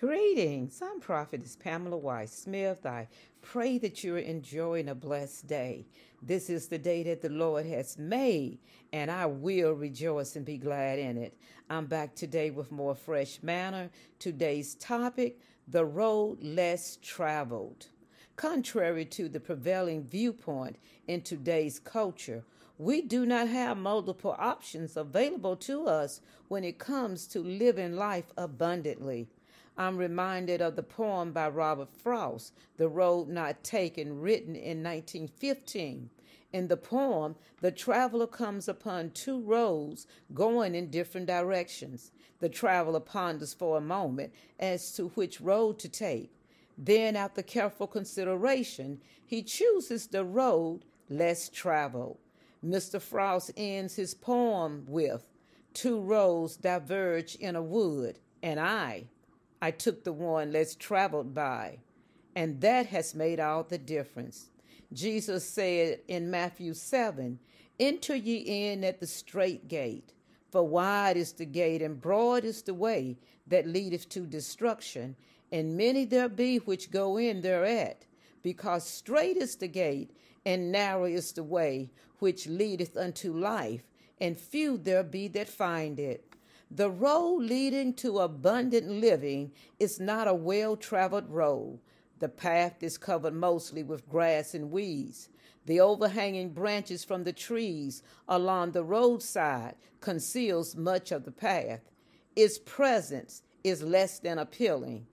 [0.00, 0.82] Greetings.
[0.82, 2.84] I'm Prophetess Pamela Weiss Smith.
[2.84, 3.06] I
[3.42, 5.86] pray that you're enjoying a blessed day.
[6.20, 8.58] This is the day that the Lord has made,
[8.92, 11.38] and I will rejoice and be glad in it.
[11.70, 13.88] I'm back today with more fresh manna.
[14.18, 15.38] Today's topic
[15.68, 17.86] the road less traveled.
[18.34, 20.76] Contrary to the prevailing viewpoint
[21.06, 22.44] in today's culture,
[22.78, 28.32] we do not have multiple options available to us when it comes to living life
[28.36, 29.28] abundantly.
[29.76, 36.10] I'm reminded of the poem by Robert Frost, The Road Not Taken, written in 1915.
[36.52, 42.12] In the poem, the traveler comes upon two roads going in different directions.
[42.38, 46.30] The traveler ponders for a moment as to which road to take.
[46.78, 52.18] Then, after careful consideration, he chooses the road less traveled.
[52.64, 53.00] Mr.
[53.00, 55.28] Frost ends his poem with
[55.72, 59.06] Two roads diverge in a wood, and I,
[59.64, 61.78] I took the one less traveled by,
[62.36, 64.50] and that has made all the difference.
[64.92, 67.38] Jesus said in Matthew 7
[67.80, 68.36] Enter ye
[68.70, 70.12] in at the strait gate,
[70.50, 75.16] for wide is the gate, and broad is the way that leadeth to destruction,
[75.50, 78.04] and many there be which go in thereat,
[78.42, 83.84] because strait is the gate, and narrow is the way which leadeth unto life,
[84.20, 86.33] and few there be that find it.
[86.76, 91.78] The road leading to abundant living is not a well traveled road.
[92.18, 95.28] The path is covered mostly with grass and weeds.
[95.66, 101.80] The overhanging branches from the trees along the roadside conceals much of the path.
[102.34, 105.06] Its presence is less than appealing.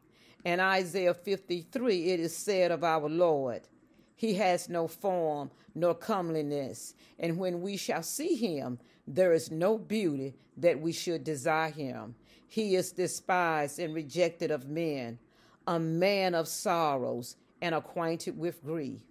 [0.43, 3.61] In Isaiah 53, it is said of our Lord,
[4.15, 8.79] He has no form nor comeliness, and when we shall see him,
[9.15, 12.15] there is no beauty that we should desire him.
[12.47, 15.19] He is despised and rejected of men,
[15.67, 19.01] a man of sorrows and acquainted with grief.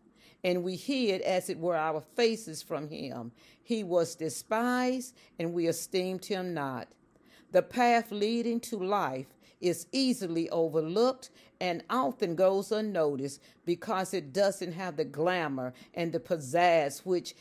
[0.42, 3.32] And we hid, as it were, our faces from him.
[3.62, 6.88] He was despised, and we esteemed him not.
[7.52, 9.26] The path leading to life
[9.60, 11.30] is easily overlooked
[11.60, 17.34] and often goes unnoticed because it doesn't have the glamour and the pizzazz which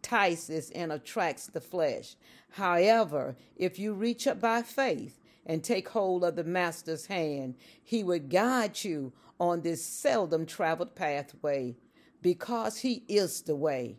[0.00, 2.16] entices and attracts the flesh.
[2.52, 8.02] However, if you reach up by faith and take hold of the Master's hand, he
[8.02, 11.76] will guide you on this seldom traveled pathway
[12.22, 13.96] because he is the way.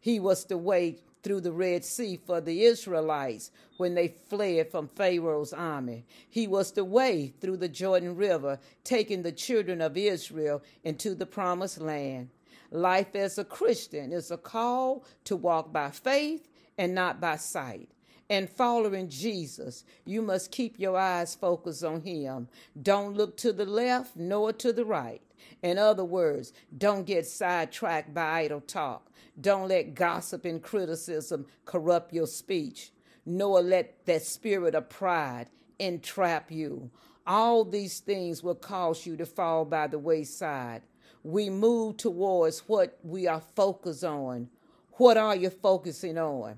[0.00, 4.88] He was the way through the Red Sea for the Israelites when they fled from
[4.88, 6.06] Pharaoh's army.
[6.28, 11.26] He was the way through the Jordan River, taking the children of Israel into the
[11.26, 12.30] promised land.
[12.70, 16.48] Life as a Christian is a call to walk by faith
[16.78, 17.88] and not by sight.
[18.28, 22.48] And following Jesus, you must keep your eyes focused on Him.
[22.80, 25.20] Don't look to the left nor to the right.
[25.62, 29.10] In other words, don't get sidetracked by idle talk.
[29.40, 32.92] Don't let gossip and criticism corrupt your speech,
[33.26, 35.48] nor let that spirit of pride
[35.80, 36.90] entrap you.
[37.26, 40.82] All these things will cause you to fall by the wayside
[41.22, 44.48] we move towards what we are focused on.
[44.92, 46.56] What are you focusing on?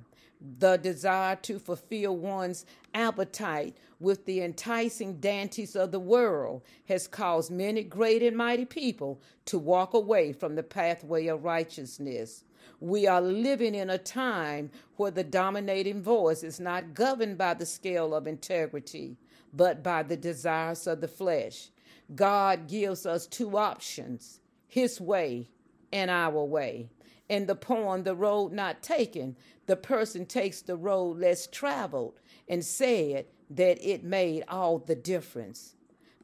[0.59, 7.53] The desire to fulfill one's appetite with the enticing dainties of the world has caused
[7.53, 12.45] many great and mighty people to walk away from the pathway of righteousness.
[12.81, 17.67] We are living in a time where the dominating voice is not governed by the
[17.67, 19.17] scale of integrity,
[19.53, 21.69] but by the desires of the flesh.
[22.17, 24.41] God gives us two options
[24.73, 25.47] his way
[25.93, 26.89] and our way.
[27.29, 32.65] In the poem, The Road Not Taken, the person takes the road less traveled and
[32.65, 35.75] said that it made all the difference.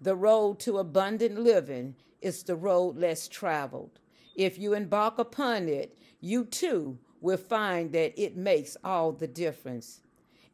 [0.00, 4.00] The road to abundant living is the road less traveled.
[4.34, 10.00] If you embark upon it, you too will find that it makes all the difference.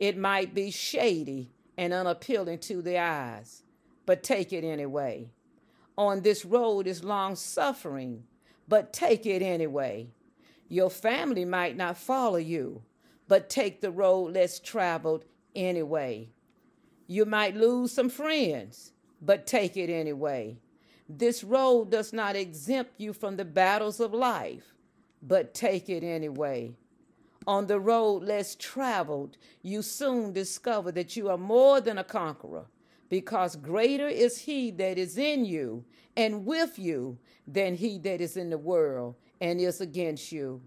[0.01, 3.63] It might be shady and unappealing to the eyes,
[4.05, 5.31] but take it anyway
[5.97, 8.25] on this road is long suffering,
[8.67, 10.09] but take it anyway.
[10.69, 12.83] Your family might not follow you,
[13.29, 15.25] but take the road less traveled
[15.55, 16.31] anyway.
[17.07, 20.59] You might lose some friends, but take it anyway.
[21.09, 24.75] This road does not exempt you from the battles of life,
[25.23, 26.75] but take it anyway.
[27.47, 32.65] On the road less traveled, you soon discover that you are more than a conqueror
[33.09, 35.85] because greater is he that is in you
[36.17, 40.61] and with you than he that is in the world and is against you.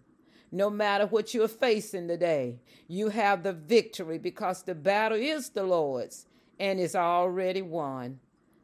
[0.51, 5.63] No matter what you're facing today, you have the victory because the battle is the
[5.63, 6.25] Lord's
[6.59, 8.19] and is already won.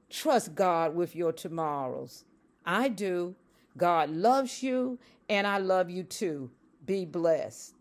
[0.09, 2.23] Trust God with your tomorrows.
[2.65, 3.35] I do.
[3.75, 6.51] God loves you, and I love you too.
[6.85, 7.73] Be blessed.